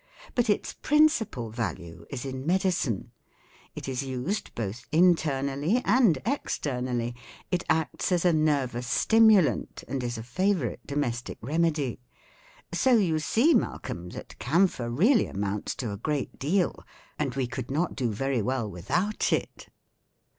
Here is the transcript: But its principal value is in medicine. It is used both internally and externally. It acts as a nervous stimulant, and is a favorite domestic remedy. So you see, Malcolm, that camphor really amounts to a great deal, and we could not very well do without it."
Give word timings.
But 0.33 0.49
its 0.49 0.73
principal 0.73 1.51
value 1.51 2.07
is 2.09 2.25
in 2.25 2.43
medicine. 2.43 3.11
It 3.75 3.87
is 3.87 4.01
used 4.01 4.55
both 4.55 4.87
internally 4.91 5.79
and 5.85 6.17
externally. 6.25 7.15
It 7.51 7.63
acts 7.69 8.11
as 8.11 8.25
a 8.25 8.33
nervous 8.33 8.87
stimulant, 8.87 9.83
and 9.87 10.03
is 10.03 10.17
a 10.17 10.23
favorite 10.23 10.79
domestic 10.87 11.37
remedy. 11.39 11.99
So 12.73 12.93
you 12.95 13.19
see, 13.19 13.53
Malcolm, 13.53 14.09
that 14.09 14.39
camphor 14.39 14.89
really 14.89 15.27
amounts 15.27 15.75
to 15.75 15.91
a 15.91 15.97
great 15.97 16.39
deal, 16.39 16.83
and 17.19 17.35
we 17.35 17.45
could 17.45 17.69
not 17.69 17.99
very 17.99 18.41
well 18.41 18.65
do 18.69 18.73
without 18.73 19.31
it." 19.31 19.69